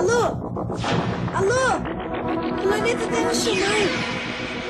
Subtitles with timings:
[0.00, 0.22] Alô?
[1.34, 1.76] Alô?
[2.62, 3.94] Planeta Terra chamando.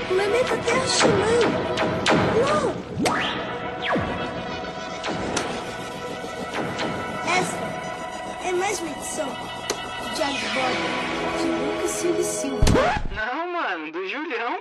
[0.08, 1.46] Planeta Terra chamando.
[2.34, 2.72] Alô?
[7.28, 7.58] Essa
[8.44, 9.28] é mais uma edição
[10.16, 10.22] de
[10.52, 10.88] Bordo
[11.38, 12.64] de Lucas Silva Silva.
[13.14, 14.58] Não, mano, do Julião,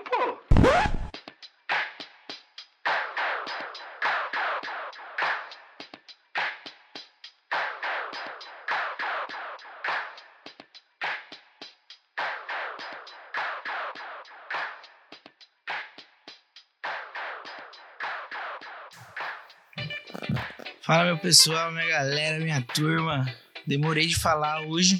[20.89, 23.23] Fala meu pessoal, minha galera, minha turma.
[23.67, 24.99] Demorei de falar hoje,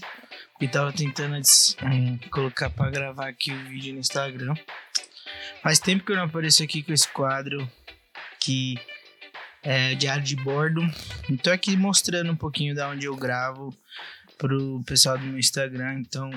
[0.52, 4.54] porque tava tentando hum, colocar pra gravar aqui o vídeo no Instagram.
[5.64, 7.68] Faz tempo que eu não apareço aqui com esse quadro
[8.40, 8.78] que
[9.64, 10.80] é diário de bordo.
[11.28, 13.76] Estou aqui mostrando um pouquinho da onde eu gravo
[14.38, 16.02] pro pessoal do meu Instagram.
[16.02, 16.30] Então,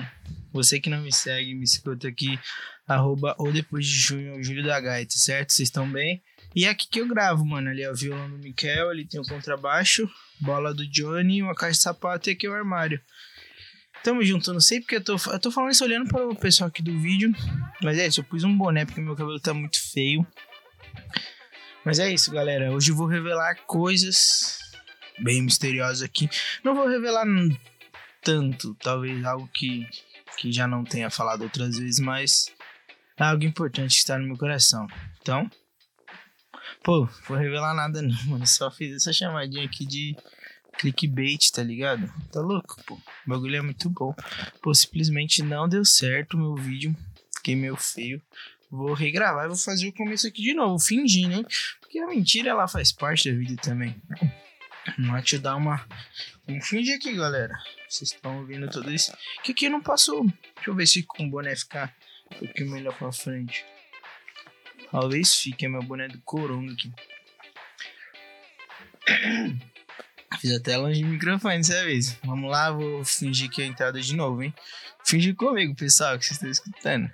[0.51, 2.39] você que não me segue, me escuta aqui,
[2.87, 5.53] arroba ou depois de junho, Júlio da Gaita, certo?
[5.53, 6.23] Vocês estão bem?
[6.55, 7.69] E é aqui que eu gravo, mano.
[7.69, 10.09] Ali é o violão do Miquel, ali tem o contrabaixo,
[10.39, 13.01] bola do Johnny, uma caixa de sapato e aqui é o armário.
[14.03, 16.67] Tamo junto, não sei porque eu tô, eu tô falando isso olhando para o pessoal
[16.67, 17.33] aqui do vídeo.
[17.81, 20.25] Mas é isso, eu pus um boné porque meu cabelo tá muito feio.
[21.85, 22.71] Mas é isso, galera.
[22.71, 24.59] Hoje eu vou revelar coisas
[25.19, 26.29] bem misteriosas aqui.
[26.63, 27.25] Não vou revelar
[28.21, 29.87] tanto, talvez algo que,
[30.37, 32.51] que já não tenha falado outras vezes, mas
[33.17, 34.87] é algo importante que está no meu coração.
[35.21, 35.49] Então,
[36.81, 38.47] Pô, vou revelar nada não, mano.
[38.47, 40.15] Só fiz essa chamadinha aqui de
[40.77, 42.11] clickbait, tá ligado?
[42.31, 42.95] Tá louco, pô.
[42.95, 44.15] O bagulho é muito bom.
[44.61, 46.95] Pô, simplesmente não deu certo o meu vídeo.
[47.35, 48.21] Fiquei meio feio.
[48.71, 51.45] Vou regravar e vou fazer o começo aqui de novo, fingindo, hein?
[51.79, 53.95] Porque a mentira ela faz parte da vida também.
[54.97, 55.85] Vamos te dar uma.
[56.47, 57.53] Vamos fingir aqui, galera.
[57.87, 59.15] Vocês estão ouvindo tudo isso.
[59.43, 60.25] Que aqui não passou.
[60.55, 61.95] Deixa eu ver se com o boné ficar
[62.31, 63.63] um pouquinho melhor pra frente.
[64.93, 66.93] Talvez fique, é meu boné do Coronga aqui.
[70.39, 72.15] Fiz até longe de microfone dessa vez.
[72.23, 74.53] Vamos lá, vou fingir que é a entrada de novo, hein?
[75.03, 77.11] Finge comigo, pessoal, que vocês estão escutando.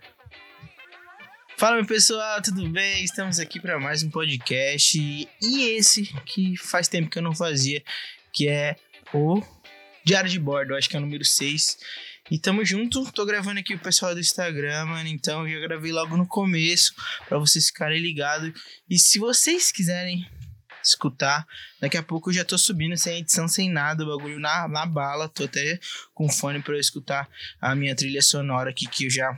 [1.55, 3.01] Fala, meu pessoal, tudo bem?
[3.01, 4.99] Estamos aqui para mais um podcast.
[5.41, 7.81] E esse que faz tempo que eu não fazia,
[8.33, 8.75] que é
[9.13, 9.41] o
[10.03, 11.77] Diário de Bordo, acho que é o número 6.
[12.31, 15.09] E tamo junto, tô gravando aqui o pessoal do Instagram, mano.
[15.09, 16.93] Então eu já gravei logo no começo
[17.27, 18.51] para vocês ficarem ligados.
[18.87, 20.29] E se vocês quiserem
[20.83, 21.45] escutar,
[21.81, 24.85] daqui a pouco eu já tô subindo sem edição, sem nada, o bagulho na, na
[24.85, 25.27] bala.
[25.27, 25.79] Tô até
[26.13, 27.27] com fone para eu escutar
[27.59, 29.35] a minha trilha sonora aqui que eu já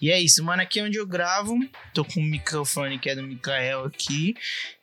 [0.00, 0.62] e é isso, mano.
[0.62, 1.54] Aqui é onde eu gravo.
[1.92, 4.34] Tô com o microfone que é do Mikael aqui.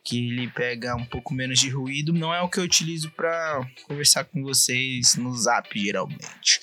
[0.04, 2.14] Que ele pega um pouco menos de ruído.
[2.14, 6.60] Não é o que eu utilizo para conversar com vocês no zap, geralmente.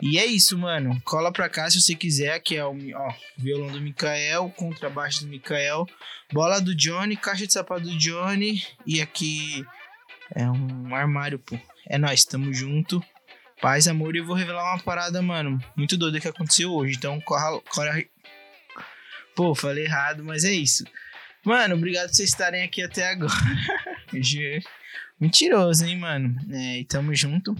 [0.00, 1.00] E é isso, mano.
[1.04, 2.34] Cola pra cá se você quiser.
[2.34, 5.86] Aqui é o ó, violão do Mikael, contrabaixo do Mikael,
[6.32, 8.64] bola do Johnny, caixa de sapato do Johnny.
[8.86, 9.64] E aqui
[10.34, 11.58] é um armário, pô.
[11.86, 13.02] É nós, tamo junto.
[13.60, 16.96] Paz, amor, e eu vou revelar uma parada, mano, muito doida que aconteceu hoje.
[16.96, 18.10] Então, corra, corre.
[19.36, 20.84] Pô, falei errado, mas é isso.
[21.44, 23.32] Mano, obrigado por vocês estarem aqui até agora.
[25.20, 26.36] Mentiroso, hein, mano?
[26.50, 27.56] É, e tamo junto.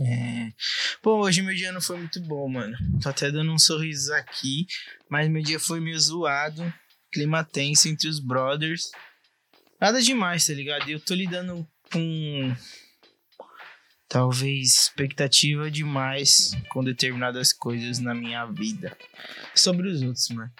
[0.00, 0.52] É...
[1.02, 2.76] Pô, hoje meu dia não foi muito bom, mano.
[3.02, 4.66] Tô até dando um sorriso aqui,
[5.08, 6.72] mas meu dia foi meio zoado.
[7.12, 8.90] Clima tenso entre os brothers.
[9.80, 10.88] Nada demais, tá ligado?
[10.88, 12.54] Eu tô lidando com
[14.08, 18.96] talvez expectativa demais com determinadas coisas na minha vida
[19.54, 20.52] sobre os outros, mano.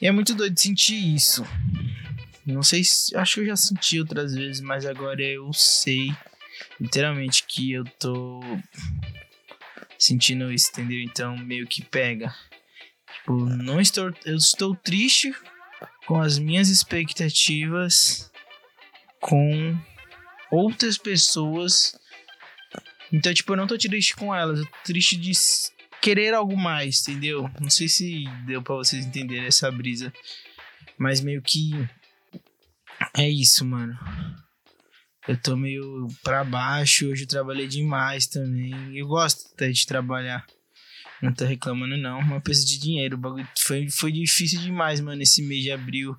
[0.00, 1.44] E é muito doido sentir isso.
[2.46, 3.16] Não sei se.
[3.16, 6.12] Acho que eu já senti outras vezes, mas agora eu sei
[6.80, 8.40] literalmente que eu tô
[9.98, 11.00] sentindo isso, entendeu?
[11.00, 12.34] Então meio que pega.
[13.14, 14.12] Tipo, não estou.
[14.24, 15.32] Eu estou triste
[16.06, 18.30] com as minhas expectativas
[19.20, 19.78] com
[20.50, 21.96] outras pessoas
[23.12, 25.32] então, tipo, eu não tô triste com elas, eu tô triste de
[26.00, 27.48] querer algo mais, entendeu?
[27.60, 30.12] Não sei se deu para vocês entenderem essa brisa.
[30.96, 31.72] Mas meio que
[33.14, 33.98] é isso, mano.
[35.28, 38.96] Eu tô meio pra baixo, hoje eu trabalhei demais também.
[38.96, 40.44] Eu gosto até de trabalhar.
[41.22, 42.18] Não tô reclamando, não.
[42.18, 43.16] Uma peça de dinheiro.
[43.16, 46.16] O bagulho foi, foi difícil demais, mano, esse mês de abril.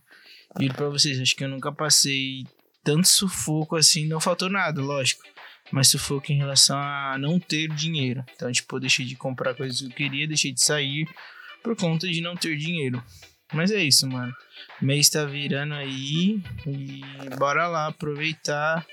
[0.59, 2.45] Juro pra vocês, acho que eu nunca passei
[2.83, 4.07] tanto sufoco assim.
[4.07, 5.23] Não faltou nada, lógico
[5.71, 8.23] mas sufoco em relação a não ter dinheiro.
[8.35, 11.07] Então, tipo, eu deixei de comprar coisas que eu queria, deixei de sair
[11.63, 13.03] por conta de não ter dinheiro.
[13.53, 14.35] Mas é isso, mano.
[14.81, 17.01] O mês tá virando aí e
[17.37, 18.85] bora lá aproveitar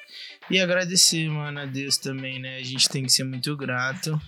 [0.51, 2.59] e agradecer, mano, a Deus também, né?
[2.59, 4.21] A gente tem que ser muito grato.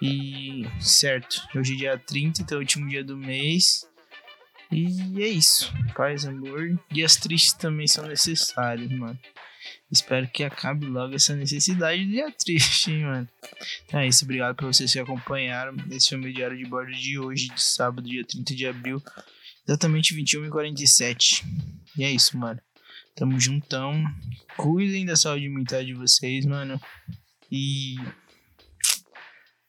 [0.00, 3.88] E certo, hoje é dia 30, então é o último dia do mês.
[4.70, 5.72] E é isso.
[5.94, 6.78] Paz, amor.
[6.90, 9.18] Dias tristes também são necessários, mano.
[9.90, 13.28] Espero que acabe logo essa necessidade de dia triste, hein, mano.
[13.86, 14.24] Então é isso.
[14.24, 15.76] Obrigado por vocês que acompanharam.
[15.90, 19.02] Esse foi o meu diário de bordo de hoje, de sábado, dia 30 de abril.
[19.66, 21.44] Exatamente 21h47.
[21.98, 22.60] E é isso, mano.
[23.14, 24.04] Tamo juntão.
[24.56, 26.80] Cuidem da saúde mental de vocês, mano.
[27.50, 27.96] E.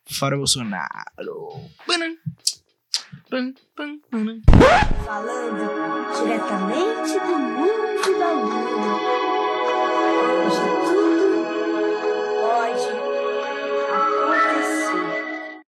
[0.09, 1.69] Fora Bolsonaro.
[1.87, 2.15] Banam.
[3.29, 4.41] Pam, pam, pam.
[5.05, 5.67] Falando
[6.23, 8.77] diretamente do mundo da lua.